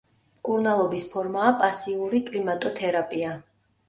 მკურნალობის 0.37 1.03
ფორმაა 1.11 1.51
პასიური 1.59 2.21
კლიმატოთერაპია. 2.31 3.35